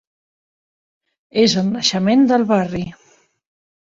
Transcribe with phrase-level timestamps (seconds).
[1.41, 2.83] És el naixement del barri.